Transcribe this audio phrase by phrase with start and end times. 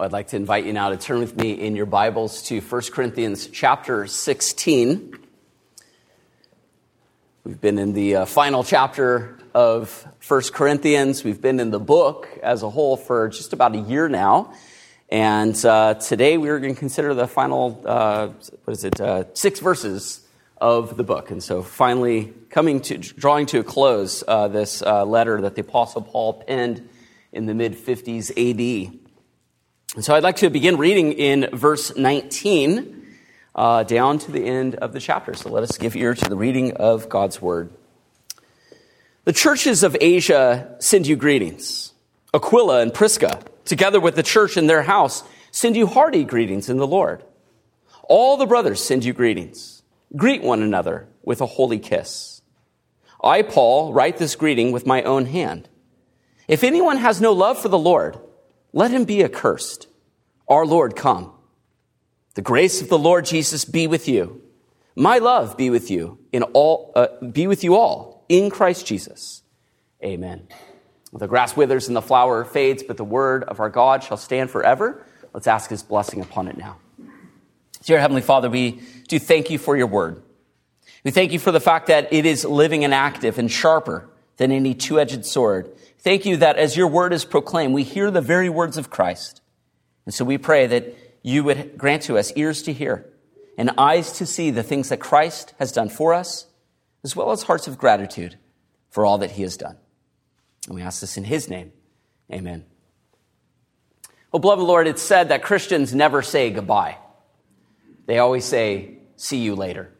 [0.00, 2.82] I'd like to invite you now to turn with me in your Bibles to 1
[2.92, 5.18] Corinthians chapter 16.
[7.42, 11.24] We've been in the uh, final chapter of 1 Corinthians.
[11.24, 14.54] We've been in the book as a whole for just about a year now.
[15.08, 18.28] And uh, today we are going to consider the final, uh,
[18.62, 20.20] what is it, uh, six verses
[20.58, 21.32] of the book.
[21.32, 25.62] And so finally coming to, drawing to a close uh, this uh, letter that the
[25.62, 26.88] Apostle Paul penned
[27.32, 29.07] in the mid 50s AD.
[29.94, 33.06] And so I'd like to begin reading in verse 19
[33.54, 35.32] uh, down to the end of the chapter.
[35.32, 37.70] So let us give ear to the reading of God's word.
[39.24, 41.92] The churches of Asia send you greetings.
[42.34, 46.76] Aquila and Prisca, together with the church in their house, send you hearty greetings in
[46.76, 47.24] the Lord.
[48.02, 49.82] All the brothers send you greetings.
[50.16, 52.42] Greet one another with a holy kiss.
[53.24, 55.68] I, Paul, write this greeting with my own hand.
[56.46, 58.18] If anyone has no love for the Lord,
[58.78, 59.88] let him be accursed.
[60.46, 61.32] Our Lord, come.
[62.34, 64.40] The grace of the Lord Jesus be with you.
[64.94, 69.42] My love be with you in all, uh, be with you all in Christ Jesus.
[70.00, 70.46] Amen.
[71.12, 74.48] The grass withers and the flower fades, but the word of our God shall stand
[74.48, 75.04] forever.
[75.34, 76.76] Let's ask his blessing upon it now.
[77.82, 80.22] Dear Heavenly Father, we do thank you for your word.
[81.02, 84.52] We thank you for the fact that it is living and active and sharper than
[84.52, 88.20] any two edged sword Thank you that as your word is proclaimed, we hear the
[88.20, 89.40] very words of Christ.
[90.06, 93.10] And so we pray that you would grant to us ears to hear
[93.58, 96.46] and eyes to see the things that Christ has done for us,
[97.02, 98.38] as well as hearts of gratitude
[98.90, 99.76] for all that he has done.
[100.66, 101.72] And we ask this in his name.
[102.32, 102.64] Amen.
[104.30, 106.98] Well, beloved Lord, it's said that Christians never say goodbye.
[108.06, 109.92] They always say, see you later.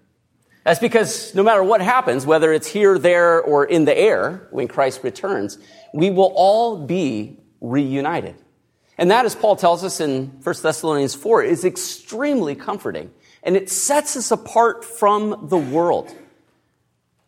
[0.69, 4.69] That's because no matter what happens, whether it's here, there, or in the air when
[4.69, 5.57] Christ returns,
[5.95, 8.35] we will all be reunited.
[8.99, 13.11] And that, as Paul tells us in 1 Thessalonians 4, is extremely comforting.
[13.43, 16.15] And it sets us apart from the world.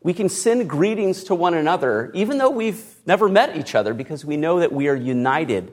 [0.03, 4.22] We can send greetings to one another, even though we've never met each other, because
[4.22, 5.72] we know that we are united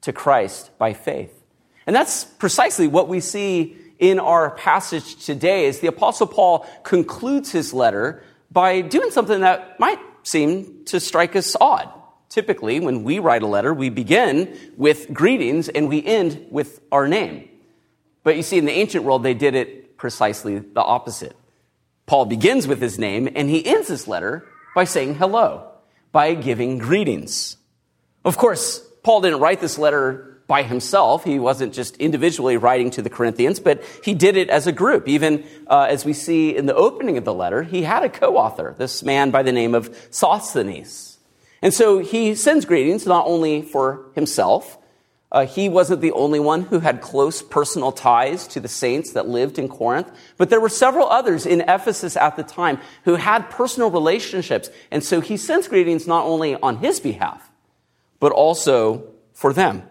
[0.00, 1.44] to Christ by faith.
[1.86, 7.52] And that's precisely what we see in our passage today is the apostle Paul concludes
[7.52, 11.90] his letter by doing something that might seem to strike us odd.
[12.28, 17.06] Typically, when we write a letter, we begin with greetings and we end with our
[17.06, 17.48] name.
[18.22, 21.36] But you see, in the ancient world, they did it precisely the opposite.
[22.06, 25.70] Paul begins with his name and he ends his letter by saying hello,
[26.10, 27.56] by giving greetings.
[28.24, 31.24] Of course, Paul didn't write this letter by himself.
[31.24, 35.08] He wasn't just individually writing to the Corinthians, but he did it as a group.
[35.08, 38.74] Even uh, as we see in the opening of the letter, he had a co-author,
[38.78, 41.18] this man by the name of Sosthenes.
[41.62, 44.76] And so he sends greetings not only for himself,
[45.32, 49.26] uh, he wasn't the only one who had close personal ties to the saints that
[49.26, 53.50] lived in Corinth, but there were several others in Ephesus at the time who had
[53.50, 54.70] personal relationships.
[54.92, 57.50] And so he sends greetings not only on his behalf,
[58.20, 59.82] but also for them.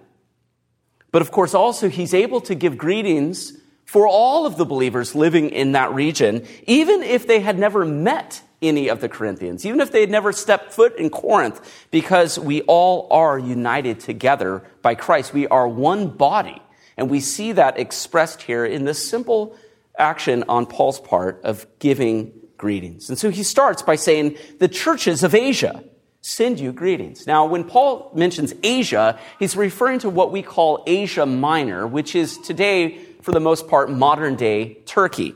[1.14, 3.54] But of course, also, he's able to give greetings
[3.86, 8.42] for all of the believers living in that region, even if they had never met
[8.64, 12.64] any of the Corinthians, even if they had never stepped foot in Corinth, because we
[12.64, 15.36] all are united together by Christ.
[15.36, 16.60] We are one body.
[16.98, 19.56] And we see that expressed here in this simple
[20.00, 23.10] action on Paul's part of giving greetings.
[23.10, 25.84] And so he starts by saying, the churches of Asia
[26.24, 27.28] send you greetings.
[27.28, 32.38] Now, when Paul mentions Asia, he's referring to what we call Asia Minor, which is
[32.38, 35.36] today, for the most part, modern day Turkey.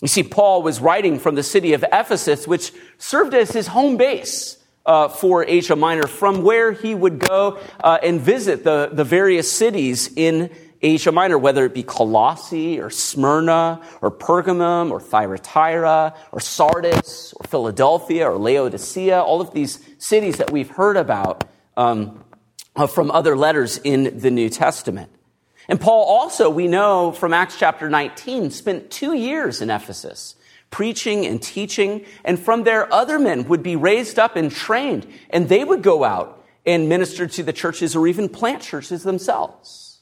[0.00, 3.96] You see, Paul was writing from the city of Ephesus, which served as his home
[3.96, 4.58] base.
[4.86, 9.50] Uh, for Asia Minor, from where he would go uh, and visit the, the various
[9.50, 10.50] cities in
[10.84, 17.46] Asia Minor, whether it be Colossae or Smyrna or Pergamum or Thyatira or Sardis or
[17.48, 21.48] Philadelphia or Laodicea, all of these cities that we've heard about
[21.78, 22.22] um,
[22.76, 25.10] uh, from other letters in the New Testament.
[25.66, 30.36] And Paul also, we know from Acts chapter 19, spent two years in Ephesus
[30.70, 32.04] preaching and teaching.
[32.24, 36.04] And from there, other men would be raised up and trained, and they would go
[36.04, 40.00] out and minister to the churches or even plant churches themselves.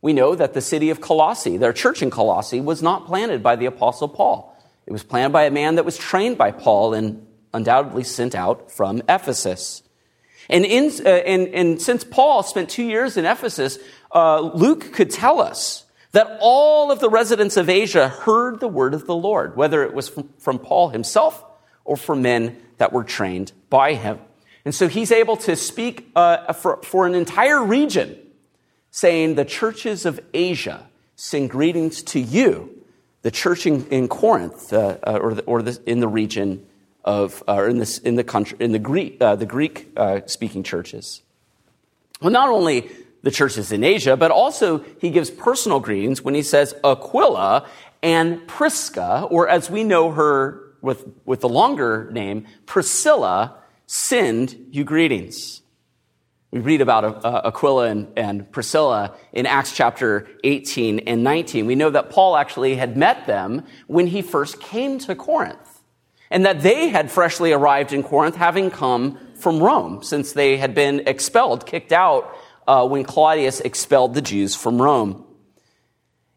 [0.00, 3.54] We know that the city of Colossae, their church in Colossae, was not planted by
[3.54, 4.56] the apostle Paul.
[4.86, 8.70] It was planted by a man that was trained by Paul and undoubtedly sent out
[8.70, 9.82] from Ephesus.
[10.48, 13.78] And, in, uh, and, and since Paul spent two years in Ephesus,
[14.14, 18.94] uh, Luke could tell us that all of the residents of Asia heard the word
[18.94, 21.44] of the Lord, whether it was from, from Paul himself
[21.84, 24.18] or from men that were trained by him.
[24.64, 28.18] And so he's able to speak uh, for, for an entire region
[28.90, 32.84] saying, The churches of Asia send greetings to you,
[33.22, 36.66] the church in, in Corinth, uh, uh, or, the, or the, in the region
[37.08, 40.20] of, uh, or in, this, in the country, in the Greek, uh, the Greek uh,
[40.26, 41.22] speaking churches.
[42.20, 42.90] Well, not only
[43.22, 47.66] the churches in Asia, but also he gives personal greetings when he says Aquila
[48.02, 53.56] and Prisca, or as we know her with, with the longer name, Priscilla,
[53.86, 55.62] send you greetings.
[56.50, 61.64] We read about uh, Aquila and, and, Priscilla in Acts chapter 18 and 19.
[61.64, 65.67] We know that Paul actually had met them when he first came to Corinth,
[66.30, 70.74] and that they had freshly arrived in Corinth, having come from Rome, since they had
[70.74, 72.36] been expelled, kicked out
[72.66, 75.24] uh, when Claudius expelled the Jews from Rome.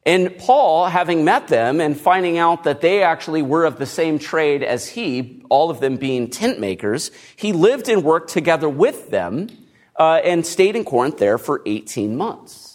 [0.04, 4.18] And Paul, having met them and finding out that they actually were of the same
[4.18, 9.12] trade as he, all of them being tent makers, he lived and worked together with
[9.12, 9.50] them
[9.98, 12.71] uh, and stayed in Corinth there for 18 months.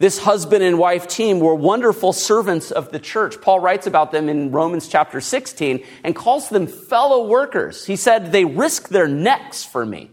[0.00, 3.38] This husband and wife team were wonderful servants of the church.
[3.42, 7.84] Paul writes about them in Romans chapter 16 and calls them fellow workers.
[7.84, 10.10] He said, They risk their necks for me.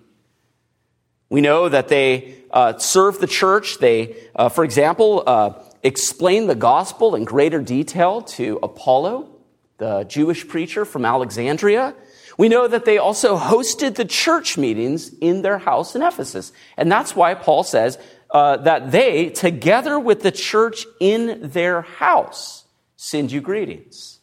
[1.30, 3.78] We know that they uh, serve the church.
[3.78, 5.54] They, uh, for example, uh,
[5.84, 9.30] explain the gospel in greater detail to Apollo,
[9.78, 11.96] the Jewish preacher from Alexandria.
[12.38, 16.52] We know that they also hosted the church meetings in their house in Ephesus.
[16.76, 17.98] And that's why Paul says
[18.32, 22.66] uh, that they, together with the church in their house,
[22.96, 24.18] send you greetings.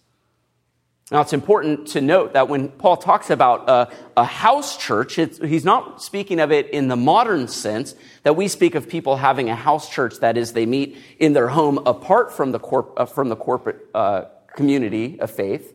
[1.10, 5.64] Now, it's important to note that when Paul talks about a, a house church, he's
[5.64, 9.54] not speaking of it in the modern sense that we speak of people having a
[9.54, 13.28] house church, that is, they meet in their home apart from the, corp, uh, from
[13.28, 14.24] the corporate uh,
[14.56, 15.74] community of faith.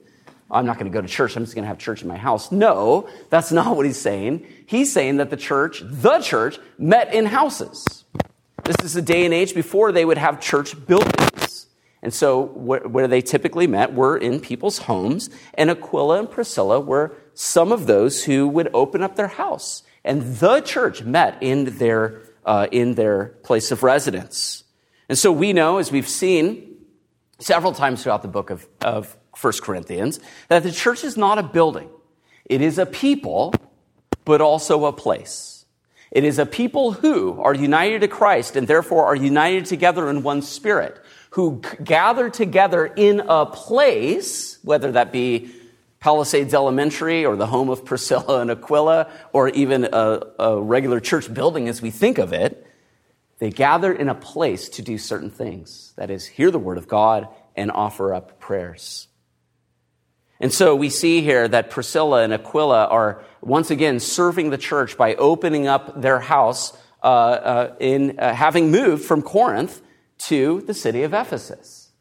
[0.50, 2.18] I'm not going to go to church, I'm just going to have church in my
[2.18, 2.52] house.
[2.52, 4.48] No, that's not what he's saying.
[4.66, 7.99] He's saying that the church, the church, met in houses.
[8.64, 11.68] This is a day and age before they would have church buildings.
[12.02, 17.14] And so, where they typically met were in people's homes, and Aquila and Priscilla were
[17.34, 19.84] some of those who would open up their house.
[20.06, 24.64] And the church met in their, uh, in their place of residence.
[25.10, 26.78] And so, we know, as we've seen
[27.40, 31.44] several times throughout the book of, of 1 Corinthians, that the church is not a
[31.44, 31.90] building,
[32.46, 33.54] it is a people,
[34.24, 35.59] but also a place.
[36.12, 40.24] It is a people who are united to Christ and therefore are united together in
[40.24, 41.00] one spirit
[41.32, 45.52] who gather together in a place, whether that be
[46.00, 51.32] Palisades Elementary or the home of Priscilla and Aquila, or even a, a, regular church
[51.32, 52.66] building as we think of it,
[53.38, 55.94] they gather in a place to do certain things.
[55.98, 59.09] That is, hear the word of God and offer up prayers.
[60.40, 64.98] And so we see here that Priscilla and Aquila are once again serving the church
[64.98, 69.82] by opening up their house uh, uh, in uh, having moved from Corinth
[70.20, 71.92] to the city of Ephesus.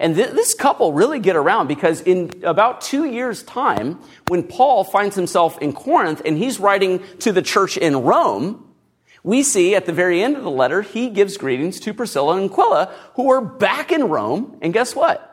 [0.00, 4.82] And th- this couple really get around because in about two years' time, when Paul
[4.82, 8.66] finds himself in Corinth and he's writing to the church in Rome,
[9.22, 12.50] we see at the very end of the letter, he gives greetings to Priscilla and
[12.50, 15.26] Aquila, who are back in Rome, and guess what?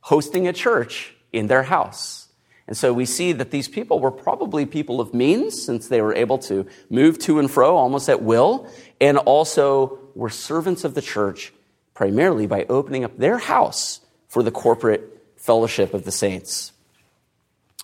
[0.00, 2.28] Hosting a church in their house.
[2.66, 6.14] And so we see that these people were probably people of means since they were
[6.14, 8.68] able to move to and fro almost at will,
[9.00, 11.52] and also were servants of the church
[11.94, 16.72] primarily by opening up their house for the corporate fellowship of the saints.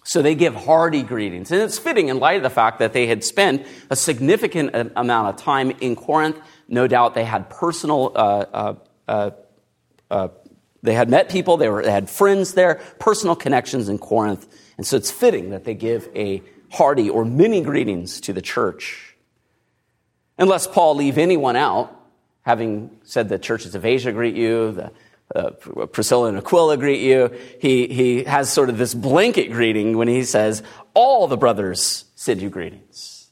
[0.04, 1.50] So they give hearty greetings.
[1.52, 5.28] And it's fitting in light of the fact that they had spent a significant amount
[5.28, 6.40] of time in Corinth.
[6.66, 8.74] No doubt they had personal, uh, uh,
[9.06, 9.30] uh,
[10.10, 10.28] uh,
[10.82, 14.46] they had met people, they, were, they had friends there, personal connections in Corinth.
[14.76, 19.16] And so it's fitting that they give a hearty or many greetings to the church.
[20.38, 21.94] Unless Paul leave anyone out,
[22.42, 24.92] having said the churches of Asia greet you, the
[25.34, 25.50] uh,
[25.86, 27.30] Priscilla and Aquila greet you.
[27.60, 30.62] He, he has sort of this blanket greeting when he says,
[30.94, 33.28] All the brothers send you greetings.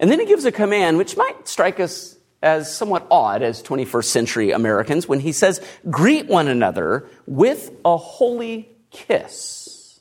[0.00, 2.13] And then he gives a command which might strike us
[2.44, 5.60] as somewhat odd as 21st century Americans when he says,
[5.90, 10.00] Greet one another with a holy kiss.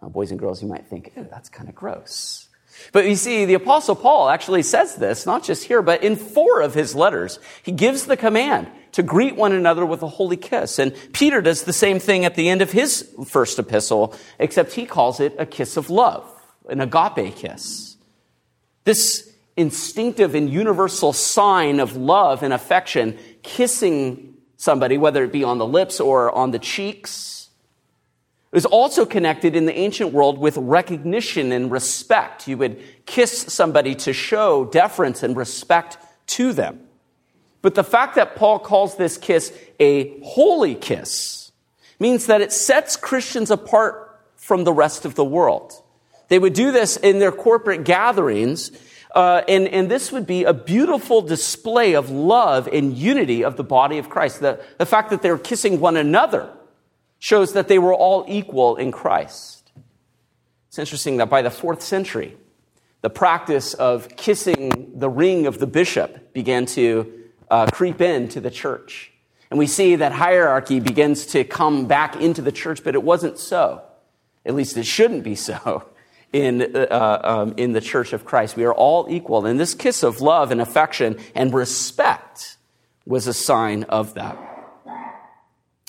[0.00, 2.48] Now, boys and girls, you might think, that's kind of gross.
[2.92, 6.60] But you see, the apostle Paul actually says this, not just here, but in four
[6.60, 7.38] of his letters.
[7.62, 10.78] He gives the command to greet one another with a holy kiss.
[10.78, 14.86] And Peter does the same thing at the end of his first epistle, except he
[14.86, 16.24] calls it a kiss of love,
[16.68, 17.96] an agape kiss.
[18.84, 25.58] This instinctive and universal sign of love and affection, kissing somebody, whether it be on
[25.58, 27.34] the lips or on the cheeks,
[28.54, 32.46] it was also connected in the ancient world with recognition and respect.
[32.46, 36.78] You would kiss somebody to show deference and respect to them.
[37.62, 41.50] But the fact that Paul calls this kiss a holy kiss
[41.98, 45.72] means that it sets Christians apart from the rest of the world.
[46.28, 48.70] They would do this in their corporate gatherings,
[49.14, 53.62] uh, and, and this would be a beautiful display of love and unity of the
[53.62, 54.40] body of Christ.
[54.40, 56.50] The, the fact that they're kissing one another
[57.20, 59.70] shows that they were all equal in Christ.
[60.68, 62.36] It's interesting that by the fourth century,
[63.02, 67.12] the practice of kissing the ring of the bishop began to
[67.50, 69.12] uh, creep into the church.
[69.50, 73.38] And we see that hierarchy begins to come back into the church, but it wasn't
[73.38, 73.82] so.
[74.44, 75.88] At least it shouldn't be so
[76.34, 78.56] in, uh, um, in the church of Christ.
[78.56, 79.46] We are all equal.
[79.46, 82.56] And this kiss of love and affection and respect
[83.06, 84.36] was a sign of that.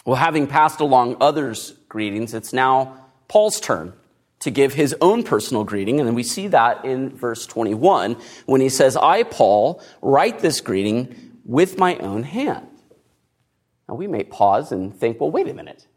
[0.06, 3.94] Well, having passed along others' greetings, it's now Paul's turn
[4.42, 6.00] to give his own personal greeting.
[6.00, 11.40] And we see that in verse 21 when he says, I, Paul, write this greeting
[11.44, 12.68] with my own hand.
[13.90, 15.88] Now we may pause and think, well, wait a minute.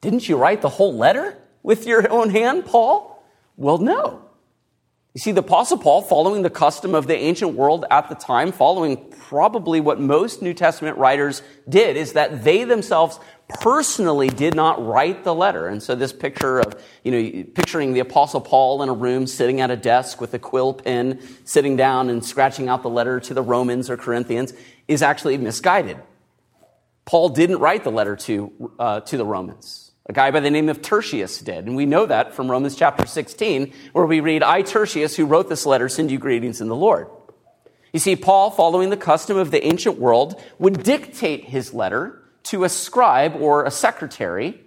[0.00, 3.11] Didn't you write the whole letter with your own hand, Paul?
[3.56, 4.22] Well, no.
[5.14, 8.50] You see, the Apostle Paul, following the custom of the ancient world at the time,
[8.50, 13.20] following probably what most New Testament writers did, is that they themselves
[13.60, 15.68] personally did not write the letter.
[15.68, 19.60] And so this picture of, you know, picturing the Apostle Paul in a room sitting
[19.60, 23.34] at a desk with a quill pen, sitting down and scratching out the letter to
[23.34, 24.54] the Romans or Corinthians
[24.88, 25.98] is actually misguided.
[27.04, 29.91] Paul didn't write the letter to, uh, to the Romans.
[30.06, 31.66] A guy by the name of Tertius did.
[31.66, 35.48] And we know that from Romans chapter 16, where we read, I, Tertius, who wrote
[35.48, 37.08] this letter, send you greetings in the Lord.
[37.92, 42.64] You see, Paul, following the custom of the ancient world, would dictate his letter to
[42.64, 44.60] a scribe or a secretary,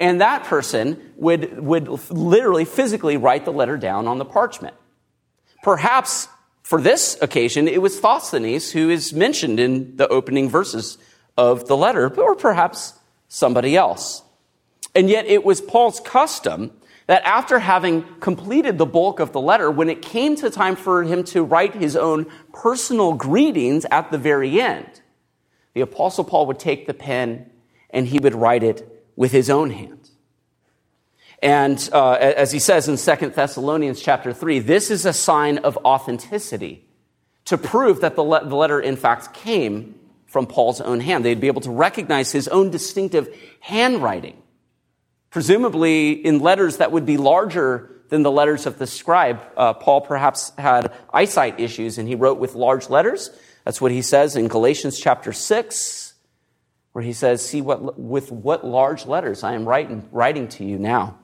[0.00, 4.74] and that person would, would literally physically write the letter down on the parchment.
[5.62, 6.26] Perhaps
[6.62, 10.98] for this occasion, it was Sosthenes who is mentioned in the opening verses
[11.36, 12.94] of the letter, or perhaps
[13.28, 14.22] somebody else.
[14.94, 16.72] And yet it was Paul's custom
[17.06, 21.02] that after having completed the bulk of the letter, when it came to time for
[21.02, 25.00] him to write his own personal greetings at the very end,
[25.74, 27.50] the apostle Paul would take the pen
[27.90, 30.08] and he would write it with his own hand.
[31.42, 35.76] And uh, as he says in 2 Thessalonians chapter 3, this is a sign of
[35.78, 36.86] authenticity
[37.46, 39.94] to prove that the, le- the letter in fact came
[40.26, 41.24] from Paul's own hand.
[41.24, 44.40] They'd be able to recognize his own distinctive handwriting
[45.30, 50.00] Presumably, in letters that would be larger than the letters of the scribe, uh, Paul
[50.00, 53.30] perhaps had eyesight issues and he wrote with large letters.
[53.64, 56.14] That's what he says in Galatians chapter 6,
[56.92, 60.78] where he says, See what, with what large letters I am writing, writing to you
[60.78, 61.18] now.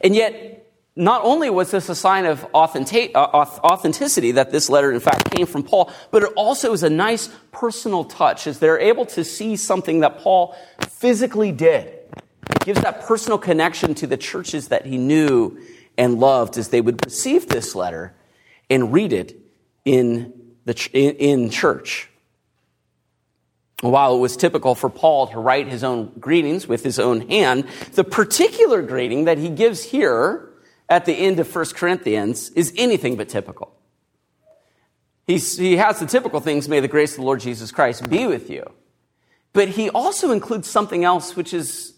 [0.00, 5.00] And yet, not only was this a sign of uh, authenticity that this letter, in
[5.00, 9.06] fact, came from Paul, but it also is a nice personal touch as they're able
[9.06, 10.56] to see something that Paul
[10.88, 11.97] physically did
[12.64, 15.58] gives that personal connection to the churches that he knew
[15.96, 18.14] and loved as they would receive this letter
[18.70, 19.38] and read it
[19.84, 20.32] in,
[20.64, 22.08] the, in church.
[23.80, 27.64] While it was typical for Paul to write his own greetings with his own hand,
[27.92, 30.50] the particular greeting that he gives here
[30.88, 33.74] at the end of 1 Corinthians is anything but typical.
[35.26, 38.26] He's, he has the typical things, may the grace of the Lord Jesus Christ be
[38.26, 38.64] with you.
[39.52, 41.94] But he also includes something else which is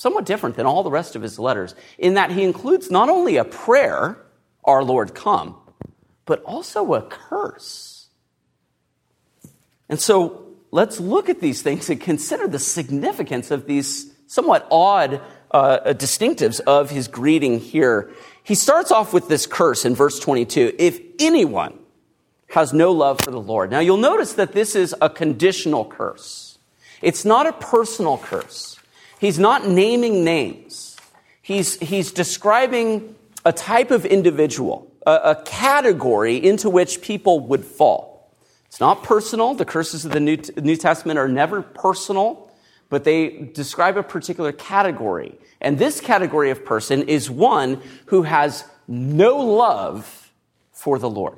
[0.00, 3.36] somewhat different than all the rest of his letters in that he includes not only
[3.36, 4.16] a prayer,
[4.64, 5.56] Our Lord come,
[6.24, 8.08] but also a curse.
[9.90, 15.20] And so let's look at these things and consider the significance of these somewhat odd
[15.50, 18.10] uh, distinctives of his greeting here.
[18.42, 21.78] He starts off with this curse in verse 22 if anyone
[22.48, 23.70] has no love for the Lord.
[23.70, 26.56] Now you'll notice that this is a conditional curse.
[27.02, 28.79] It's not a personal curse.
[29.20, 30.96] He's not naming names.
[31.42, 38.32] He's, he's describing a type of individual, a, a category into which people would fall.
[38.66, 39.52] It's not personal.
[39.52, 42.50] The curses of the New, New Testament are never personal,
[42.88, 45.38] but they describe a particular category.
[45.60, 50.32] And this category of person is one who has no love
[50.72, 51.36] for the Lord.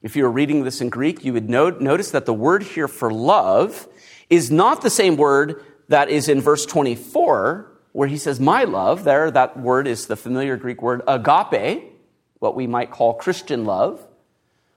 [0.00, 3.12] If you were reading this in Greek, you would notice that the word here for
[3.12, 3.86] love
[4.30, 9.04] is not the same word that is in verse 24, where he says, My love.
[9.04, 11.92] There, that word is the familiar Greek word agape,
[12.38, 14.06] what we might call Christian love.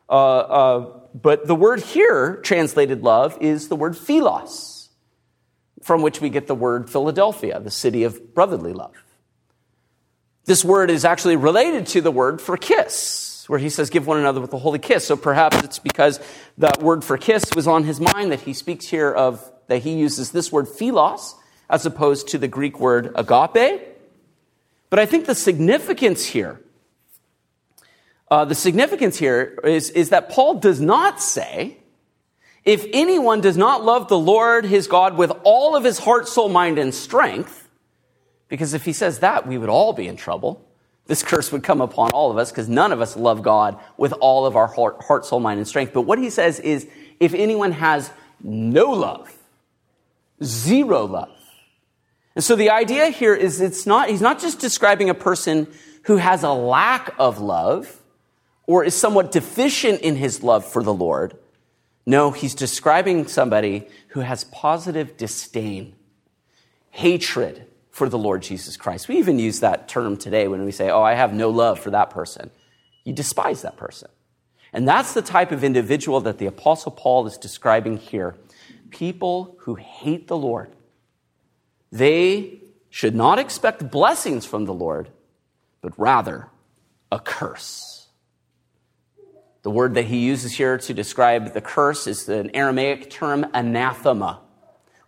[0.10, 4.90] Uh, uh, but the word here, translated love, is the word philos,
[5.82, 8.96] from which we get the word Philadelphia, the city of brotherly love.
[10.46, 14.18] This word is actually related to the word for kiss, where he says, Give one
[14.18, 15.06] another with a holy kiss.
[15.06, 16.20] So perhaps it's because
[16.58, 19.94] that word for kiss was on his mind that he speaks here of, that he
[19.94, 21.36] uses this word philos
[21.70, 23.86] as opposed to the Greek word agape.
[24.90, 26.60] But I think the significance here,
[28.30, 31.78] uh, the significance here is, is that Paul does not say,
[32.66, 36.50] if anyone does not love the Lord his God with all of his heart, soul,
[36.50, 37.68] mind, and strength,
[38.48, 40.66] because if he says that, we would all be in trouble.
[41.06, 44.14] This curse would come upon all of us because none of us love God with
[44.14, 45.94] all of our heart, heart, soul, mind, and strength.
[45.94, 46.88] But what he says is
[47.20, 48.12] if anyone has
[48.42, 49.39] no love,
[50.44, 51.36] zero love.
[52.36, 55.68] And so the idea here is it's not, he's not just describing a person
[56.04, 58.02] who has a lack of love
[58.66, 61.38] or is somewhat deficient in his love for the Lord.
[62.06, 65.96] No, he's describing somebody who has positive disdain,
[66.92, 69.08] hatred for the Lord Jesus Christ.
[69.08, 71.92] We even use that term today when we say, Oh, I have no love for
[71.92, 72.50] that person.
[73.04, 74.10] You despise that person.
[74.72, 78.36] And that's the type of individual that the Apostle Paul is describing here.
[78.90, 80.72] People who hate the Lord.
[81.92, 85.10] They should not expect blessings from the Lord,
[85.82, 86.50] but rather
[87.12, 88.08] a curse.
[89.62, 94.40] The word that he uses here to describe the curse is an Aramaic term, anathema.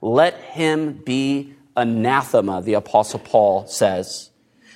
[0.01, 4.30] Let him be anathema, the Apostle Paul says.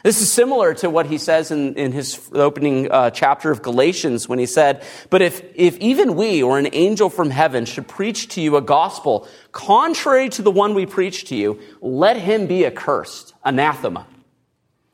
[0.06, 4.30] This is similar to what he says in, in his opening uh, chapter of Galatians
[4.30, 8.28] when he said, But if, if even we or an angel from heaven should preach
[8.36, 12.68] to you a gospel contrary to the one we preach to you, let him be
[12.68, 14.06] accursed, anathema.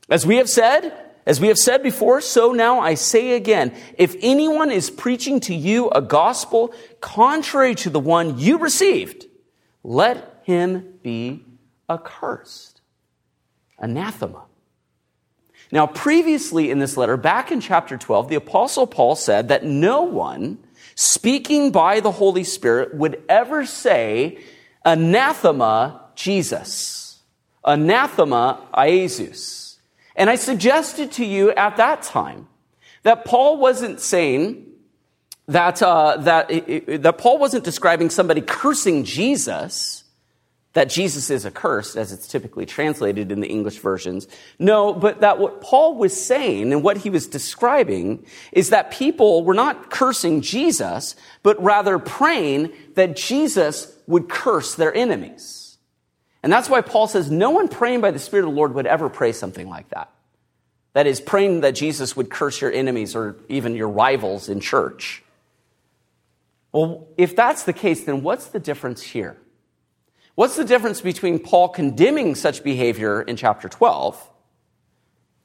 [0.10, 0.94] As we have said,
[1.26, 5.54] as we have said before, so now I say again, if anyone is preaching to
[5.54, 9.26] you a gospel contrary to the one you received,
[9.84, 11.44] let him be
[11.90, 12.80] accursed.
[13.78, 14.46] Anathema.
[15.72, 20.02] Now, previously in this letter, back in chapter 12, the apostle Paul said that no
[20.02, 20.60] one
[20.96, 24.44] speaking by the Holy Spirit would ever say,
[24.86, 27.20] anathema Jesus.
[27.64, 29.78] Anathema Iesus.
[30.16, 32.48] And I suggested to you at that time
[33.04, 34.66] that Paul wasn't saying
[35.48, 36.50] that, uh, that,
[37.02, 40.01] that Paul wasn't describing somebody cursing Jesus,
[40.74, 44.28] that Jesus is accursed, as it's typically translated in the English versions.
[44.58, 49.44] No, but that what Paul was saying and what he was describing is that people
[49.44, 55.78] were not cursing Jesus, but rather praying that Jesus would curse their enemies.
[56.42, 58.88] And that's why Paul says no one praying by the Spirit of the Lord would
[58.88, 60.10] ever pray something like that.
[60.94, 65.24] That is, praying that Jesus would curse your enemies or even your rivals in church.
[66.72, 69.38] Well, if that's the case, then what's the difference here?
[70.36, 74.30] What's the difference between Paul condemning such behavior in chapter 12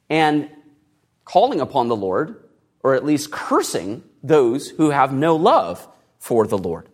[0.09, 0.49] and
[1.25, 2.44] calling upon the Lord,
[2.83, 5.87] or at least cursing those who have no love
[6.18, 6.88] for the Lord?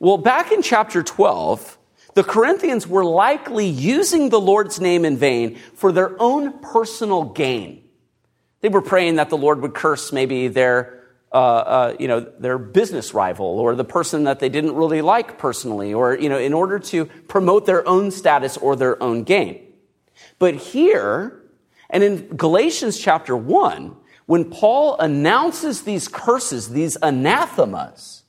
[0.00, 1.78] Well, back in chapter 12,
[2.14, 7.84] the Corinthians were likely using the Lord's name in vain for their own personal gain.
[8.60, 11.01] They were praying that the Lord would curse maybe their,
[11.32, 15.38] uh, uh, you know, their business rival or the person that they didn't really like
[15.38, 19.60] personally, or you know, in order to promote their own status or their own gain.
[20.38, 21.42] But here,
[21.90, 28.22] and in Galatians chapter one, when Paul announces these curses, these anathemas,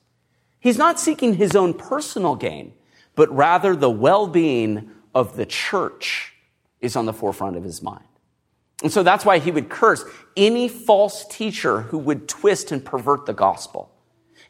[0.60, 2.74] he's not seeking his own personal gain
[3.14, 6.34] but rather the well being of the church
[6.80, 8.04] is on the forefront of his mind.
[8.84, 10.04] And so that's why he would curse
[10.36, 13.90] any false teacher who would twist and pervert the gospel.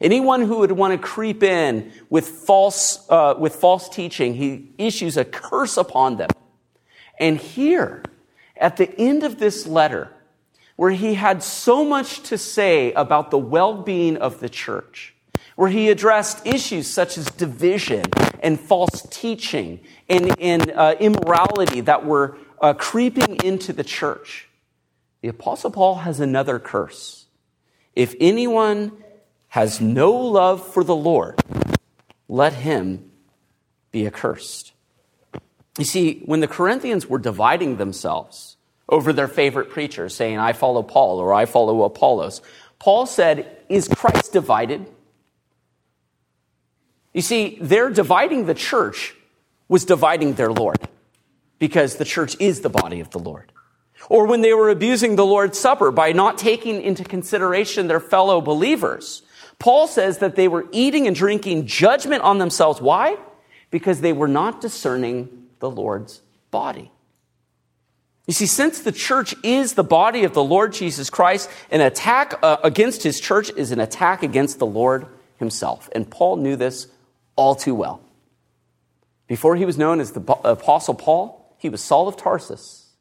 [0.01, 5.15] Anyone who would want to creep in with false, uh, with false teaching, he issues
[5.15, 6.29] a curse upon them.
[7.17, 8.03] And here,
[8.57, 10.11] at the end of this letter,
[10.75, 15.15] where he had so much to say about the well being of the church,
[15.55, 18.03] where he addressed issues such as division
[18.43, 24.47] and false teaching and, and uh, immorality that were uh, creeping into the church.
[25.21, 27.25] The Apostle Paul has another curse.
[27.95, 28.91] If anyone
[29.49, 31.41] has no love for the Lord,
[32.27, 33.11] let him
[33.91, 34.73] be accursed.
[35.77, 40.83] You see, when the Corinthians were dividing themselves over their favorite preacher, saying, I follow
[40.83, 42.41] Paul or I follow Apollos,
[42.79, 44.85] Paul said, Is Christ divided?
[47.13, 49.15] You see, their dividing the church
[49.67, 50.77] was dividing their Lord
[51.59, 53.51] because the church is the body of the Lord.
[54.09, 58.41] Or when they were abusing the Lord's Supper by not taking into consideration their fellow
[58.41, 59.23] believers,
[59.57, 62.81] Paul says that they were eating and drinking judgment on themselves.
[62.81, 63.17] Why?
[63.71, 66.91] Because they were not discerning the Lord's body.
[68.27, 72.39] You see, since the church is the body of the Lord Jesus Christ, an attack
[72.41, 75.05] uh, against his church is an attack against the Lord
[75.37, 75.89] himself.
[75.93, 76.87] And Paul knew this
[77.35, 78.01] all too well.
[79.27, 82.91] Before he was known as the Apostle Paul, he was Saul of Tarsus.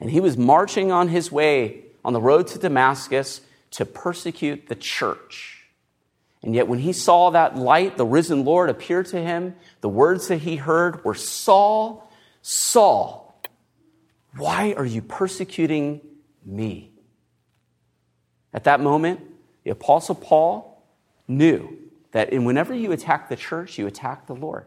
[0.00, 3.40] And he was marching on his way on the road to Damascus
[3.72, 5.58] to persecute the church.
[6.42, 10.26] And yet, when he saw that light, the risen Lord appear to him, the words
[10.28, 12.10] that he heard were Saul,
[12.42, 13.40] Saul,
[14.36, 16.00] why are you persecuting
[16.44, 16.90] me?
[18.52, 19.20] At that moment,
[19.62, 20.84] the Apostle Paul
[21.28, 21.78] knew
[22.10, 24.66] that whenever you attack the church, you attack the Lord.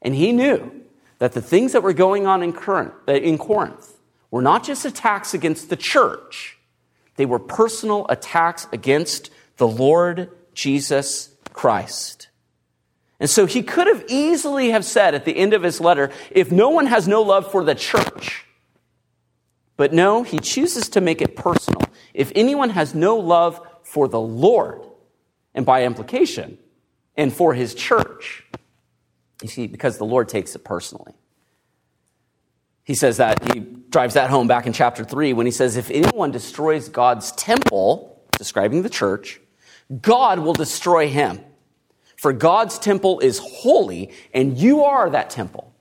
[0.00, 0.83] And he knew
[1.18, 3.92] that the things that were going on in, Corinth
[4.30, 6.58] were not just attacks against the church,
[7.16, 12.28] they were personal attacks against the Lord Jesus Christ.
[13.20, 16.50] And so he could have easily have said at the end of his letter, if
[16.50, 18.44] no one has no love for the church,
[19.76, 21.82] but no, he chooses to make it personal.
[22.12, 24.82] If anyone has no love for the Lord,
[25.54, 26.58] and by implication,
[27.16, 28.44] and for his church,
[29.42, 31.12] you see, because the Lord takes it personally.
[32.84, 35.90] He says that, he drives that home back in chapter 3 when he says, If
[35.90, 39.40] anyone destroys God's temple, describing the church,
[40.02, 41.40] God will destroy him.
[42.16, 45.74] For God's temple is holy, and you are that temple.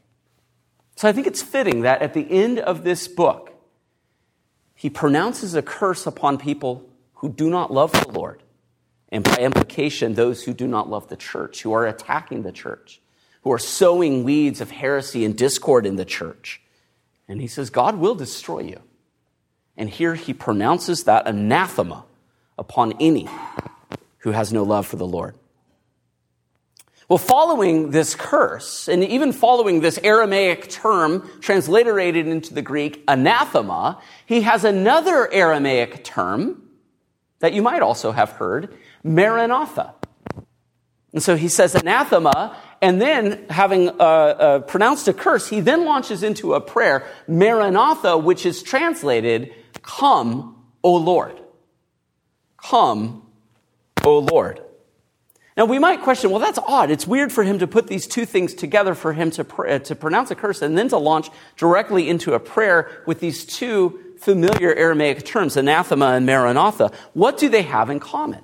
[0.96, 3.54] So I think it's fitting that at the end of this book,
[4.76, 8.44] he pronounces a curse upon people who do not love the Lord,
[9.10, 13.00] and by implication, those who do not love the church, who are attacking the church,
[13.44, 16.62] who are sowing weeds of heresy and discord in the church.
[17.28, 18.82] And he says, God will destroy you.
[19.76, 22.06] And here he pronounces that anathema
[22.58, 23.28] upon any
[24.20, 25.36] who has no love for the Lord.
[27.10, 34.02] Well, following this curse, and even following this Aramaic term transliterated into the Greek, anathema,
[34.26, 36.64] he has another Aramaic term
[37.40, 39.94] that you might also have heard, maranatha.
[41.12, 45.86] And so he says anathema, and then having uh, uh, pronounced a curse, he then
[45.86, 51.40] launches into a prayer, maranatha, which is translated, Come, O Lord.
[52.58, 53.26] Come,
[54.04, 54.62] O Lord.
[55.56, 56.92] Now, we might question, well, that's odd.
[56.92, 59.80] It's weird for him to put these two things together for him to, pr- uh,
[59.80, 63.98] to pronounce a curse and then to launch directly into a prayer with these two
[64.20, 66.92] familiar Aramaic terms, anathema and maranatha.
[67.14, 68.44] What do they have in common?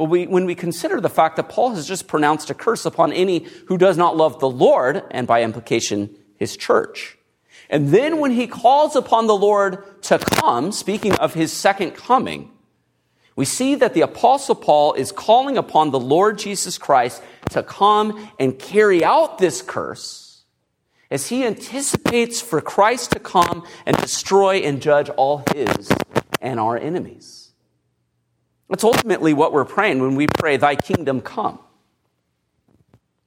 [0.00, 3.12] Well, we, when we consider the fact that Paul has just pronounced a curse upon
[3.12, 7.18] any who does not love the Lord, and by implication, his church.
[7.68, 12.50] And then when he calls upon the Lord to come, speaking of his second coming,
[13.36, 18.30] we see that the Apostle Paul is calling upon the Lord Jesus Christ to come
[18.38, 20.44] and carry out this curse
[21.10, 25.90] as he anticipates for Christ to come and destroy and judge all his
[26.40, 27.49] and our enemies.
[28.70, 31.58] That's ultimately what we're praying when we pray, Thy kingdom come.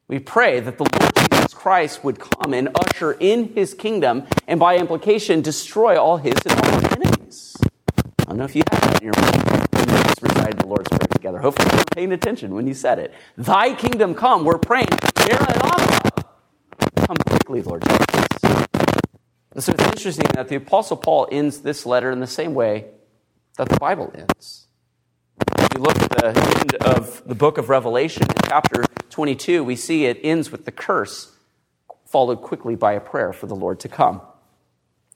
[0.08, 4.60] We pray that the Lord Jesus Christ would come and usher in his kingdom and
[4.60, 7.56] by implication destroy all his and all our enemies.
[8.20, 10.68] I don't know if you have that in your mind when you just recited the
[10.68, 11.40] Lord's Prayer together.
[11.40, 13.14] Hopefully, you were paying attention when you said it.
[13.38, 14.46] Thy kingdom come.
[14.46, 14.88] We're praying.
[14.88, 15.02] Come
[17.28, 18.08] quickly, Lord Jesus.
[19.52, 22.86] And so it's interesting that the Apostle Paul ends this letter in the same way
[23.58, 24.68] that the Bible ends.
[25.74, 30.06] If you look at the end of the book of Revelation, chapter 22, we see
[30.06, 31.36] it ends with the curse,
[32.06, 34.22] followed quickly by a prayer for the Lord to come.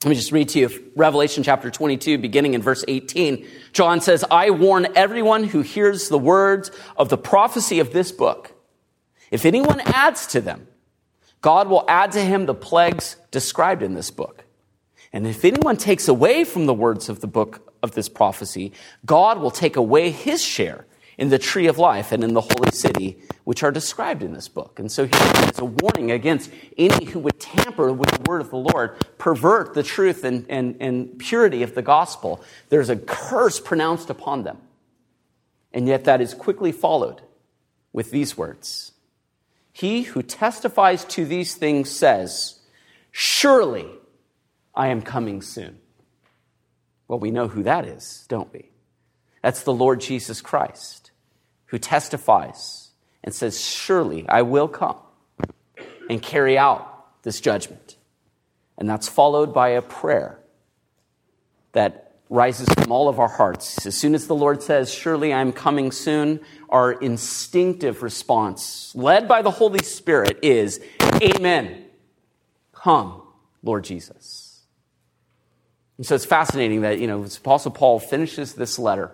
[0.04, 3.46] Let me just read to you Revelation chapter 22, beginning in verse 18.
[3.72, 8.52] John says, I warn everyone who hears the words of the prophecy of this book.
[9.30, 10.68] If anyone adds to them,
[11.42, 14.44] God will add to him the plagues described in this book.
[15.14, 18.74] And if anyone takes away from the words of the book of this prophecy,
[19.06, 20.86] God will take away his share
[21.18, 24.48] in the tree of life and in the holy city, which are described in this
[24.48, 24.80] book.
[24.80, 28.52] And so here is a warning against any who would tamper with the word of
[28.52, 32.44] the Lord, pervert the truth and, and, and purity of the gospel.
[32.70, 34.60] There's a curse pronounced upon them.
[35.74, 37.22] And yet that is quickly followed
[37.94, 38.92] with these words
[39.72, 42.60] He who testifies to these things says,
[43.12, 43.88] Surely
[44.78, 45.80] I am coming soon.
[47.08, 48.70] Well, we know who that is, don't we?
[49.42, 51.12] That's the Lord Jesus Christ
[51.66, 52.92] who testifies
[53.24, 54.98] and says, Surely I will come
[56.10, 57.98] and carry out this judgment.
[58.78, 60.40] And that's followed by a prayer
[61.72, 63.86] that rises from all of our hearts.
[63.88, 69.42] As soon as the Lord says, Surely I'm coming soon, our instinctive response, led by
[69.42, 70.80] the Holy Spirit, is,
[71.22, 71.86] Amen.
[72.74, 73.24] Come,
[73.64, 74.47] Lord Jesus.
[75.98, 79.12] And so it's fascinating that, you know, Apostle Paul finishes this letter,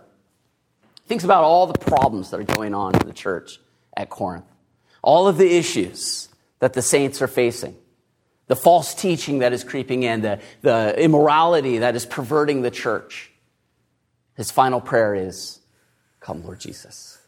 [1.06, 3.60] thinks about all the problems that are going on in the church
[3.96, 4.46] at Corinth,
[5.02, 7.76] all of the issues that the saints are facing,
[8.48, 13.32] the false teaching that is creeping in, the, the immorality that is perverting the church.
[14.36, 15.60] His final prayer is,
[16.20, 17.20] Come, Lord Jesus.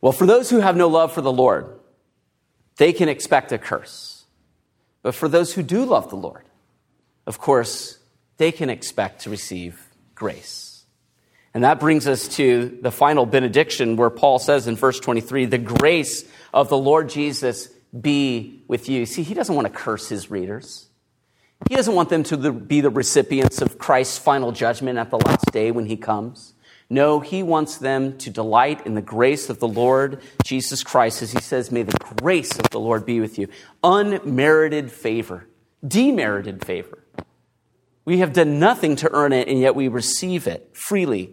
[0.00, 1.78] Well, for those who have no love for the Lord,
[2.76, 4.11] they can expect a curse.
[5.02, 6.44] But for those who do love the Lord,
[7.26, 7.98] of course,
[8.36, 9.80] they can expect to receive
[10.14, 10.84] grace.
[11.54, 15.58] And that brings us to the final benediction where Paul says in verse 23 the
[15.58, 19.04] grace of the Lord Jesus be with you.
[19.04, 20.88] See, he doesn't want to curse his readers.
[21.68, 25.52] He doesn't want them to be the recipients of Christ's final judgment at the last
[25.52, 26.54] day when he comes.
[26.92, 31.32] No, he wants them to delight in the grace of the Lord Jesus Christ, as
[31.32, 33.48] he says, May the grace of the Lord be with you.
[33.82, 35.48] Unmerited favor,
[35.82, 37.02] demerited favor.
[38.04, 41.32] We have done nothing to earn it, and yet we receive it freely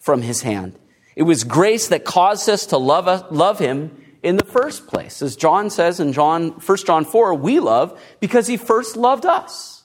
[0.00, 0.76] from his hand.
[1.14, 5.22] It was grace that caused us to love, love him in the first place.
[5.22, 9.84] As John says in John, 1 John 4, we love because he first loved us.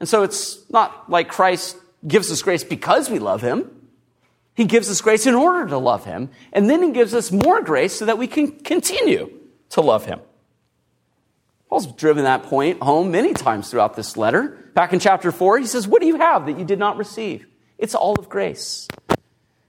[0.00, 3.70] And so it's not like Christ gives us grace because we love him.
[4.54, 6.30] He gives us grace in order to love him.
[6.52, 9.30] And then he gives us more grace so that we can continue
[9.70, 10.20] to love him.
[11.68, 14.56] Paul's driven that point home many times throughout this letter.
[14.74, 17.46] Back in chapter 4, he says, What do you have that you did not receive?
[17.78, 18.86] It's all of grace.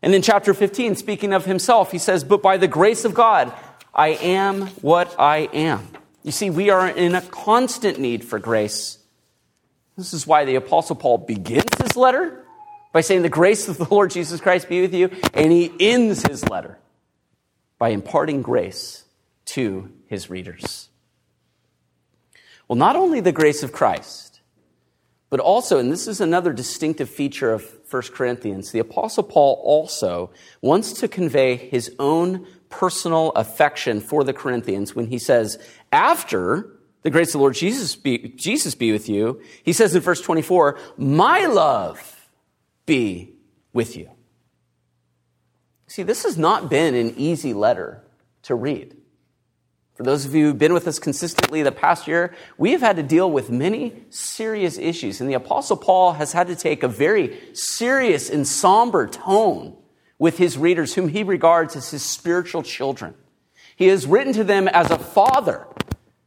[0.03, 3.51] And in chapter 15, speaking of himself, he says, But by the grace of God,
[3.91, 5.87] I am what I am.
[6.21, 8.99] You see, we are in a constant need for grace.
[9.97, 12.44] This is why the Apostle Paul begins his letter
[12.95, 15.09] by saying, The grace of the Lord Jesus Christ be with you.
[15.33, 16.79] And he ends his letter
[17.77, 19.03] by imparting grace
[19.47, 20.87] to his readers.
[22.69, 24.39] Well, not only the grace of Christ,
[25.29, 30.31] but also, and this is another distinctive feature of 1 Corinthians, the Apostle Paul also
[30.61, 35.59] wants to convey his own personal affection for the Corinthians when he says,
[35.91, 40.01] after the grace of the Lord Jesus be, Jesus be with you, he says in
[40.01, 42.14] verse 24, my love
[42.85, 43.33] be
[43.73, 44.09] with you.
[45.87, 48.03] See, this has not been an easy letter
[48.43, 48.95] to read.
[49.95, 52.97] For those of you who've been with us consistently the past year, we have had
[52.97, 55.21] to deal with many serious issues.
[55.21, 59.77] And the Apostle Paul has had to take a very serious and somber tone
[60.19, 63.13] with his readers, whom he regards as his spiritual children.
[63.77, 65.65] He has written to them as a father.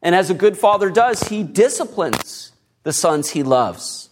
[0.00, 2.52] And as a good father does, he disciplines
[2.84, 4.07] the sons he loves.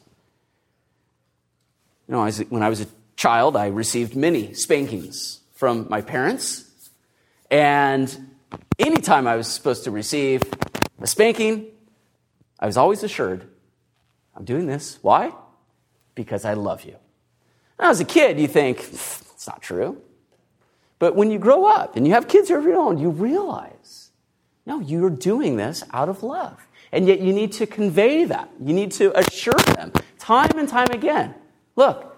[2.08, 6.70] You know, when I was a child, I received many spankings from my parents.
[7.50, 8.36] And
[8.78, 10.42] anytime I was supposed to receive
[11.00, 11.66] a spanking,
[12.60, 13.48] I was always assured,
[14.36, 14.98] I'm doing this.
[15.02, 15.32] Why?
[16.14, 16.96] Because I love you.
[17.80, 20.00] Now, as a kid, you think, it's not true.
[20.98, 24.10] But when you grow up and you have kids of your own, you realize,
[24.64, 26.66] no, you're doing this out of love.
[26.92, 28.48] And yet you need to convey that.
[28.62, 31.34] You need to assure them time and time again
[31.76, 32.16] Look,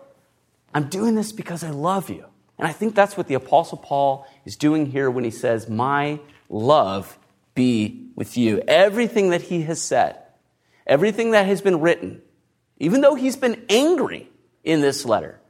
[0.72, 2.24] I'm doing this because I love you.
[2.58, 6.20] And I think that's what the Apostle Paul is doing here when he says, My
[6.48, 7.18] love
[7.54, 8.62] be with you.
[8.66, 10.18] Everything that he has said,
[10.86, 12.22] everything that has been written,
[12.78, 14.28] even though he's been angry
[14.64, 15.40] in this letter,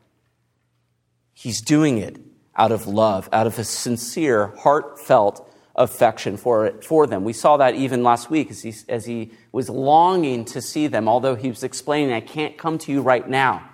[1.32, 2.18] he's doing it
[2.56, 7.24] out of love, out of a sincere, heartfelt affection for, it, for them.
[7.24, 11.08] We saw that even last week as he, as he was longing to see them,
[11.08, 13.67] although he was explaining, I can't come to you right now.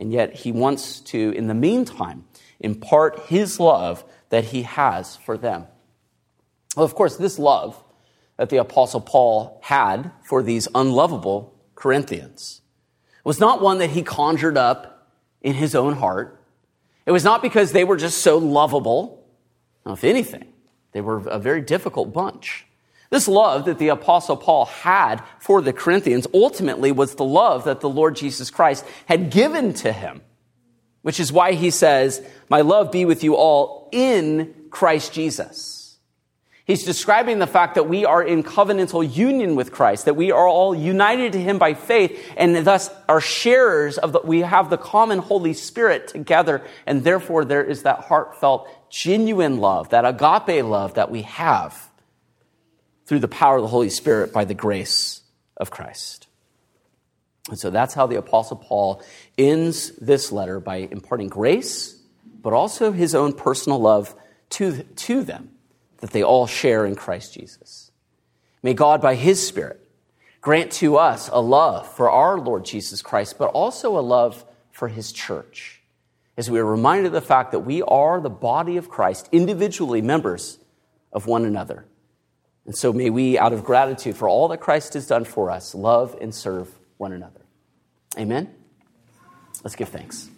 [0.00, 2.24] And yet he wants to, in the meantime,
[2.58, 5.66] impart his love that he has for them.
[6.74, 7.82] Well, of course, this love
[8.38, 12.62] that the Apostle Paul had for these unlovable Corinthians
[13.24, 15.10] was not one that he conjured up
[15.42, 16.42] in his own heart.
[17.04, 19.26] It was not because they were just so lovable.
[19.84, 20.52] Now, if anything,
[20.92, 22.66] they were a very difficult bunch.
[23.10, 27.80] This love that the apostle Paul had for the Corinthians ultimately was the love that
[27.80, 30.22] the Lord Jesus Christ had given to him,
[31.02, 35.98] which is why he says, my love be with you all in Christ Jesus.
[36.64, 40.46] He's describing the fact that we are in covenantal union with Christ, that we are
[40.46, 44.78] all united to him by faith, and thus are sharers of the, we have the
[44.78, 50.94] common Holy Spirit together, and therefore there is that heartfelt, genuine love, that agape love
[50.94, 51.89] that we have
[53.10, 55.22] through the power of the Holy Spirit by the grace
[55.56, 56.28] of Christ.
[57.48, 59.02] And so that's how the Apostle Paul
[59.36, 62.00] ends this letter by imparting grace,
[62.40, 64.14] but also his own personal love
[64.50, 65.50] to, to them
[65.96, 67.90] that they all share in Christ Jesus.
[68.62, 69.84] May God, by his Spirit,
[70.40, 74.86] Grant to us a love for our Lord Jesus Christ, but also a love for
[74.86, 75.82] his church.
[76.36, 80.00] As we are reminded of the fact that we are the body of Christ, individually
[80.00, 80.60] members
[81.12, 81.86] of one another.
[82.66, 85.74] And so may we, out of gratitude for all that Christ has done for us,
[85.74, 87.40] love and serve one another.
[88.18, 88.52] Amen?
[89.64, 90.28] Let's give thanks.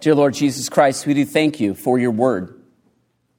[0.00, 2.60] Dear Lord Jesus Christ, we do thank you for your word.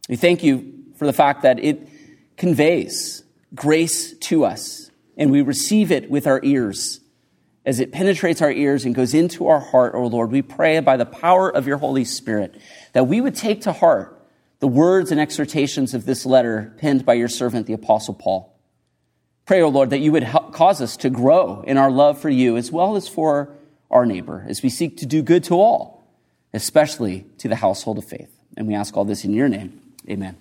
[0.09, 1.87] We thank you for the fact that it
[2.35, 3.23] conveys
[3.55, 6.99] grace to us, and we receive it with our ears.
[7.65, 10.79] As it penetrates our ears and goes into our heart, O oh Lord, we pray
[10.79, 12.59] by the power of your Holy Spirit
[12.93, 14.18] that we would take to heart
[14.59, 18.55] the words and exhortations of this letter penned by your servant, the Apostle Paul.
[19.45, 22.19] Pray, O oh Lord, that you would help, cause us to grow in our love
[22.19, 23.49] for you as well as for
[23.89, 26.05] our neighbor as we seek to do good to all,
[26.53, 28.29] especially to the household of faith.
[28.55, 29.81] And we ask all this in your name.
[30.07, 30.35] Amen.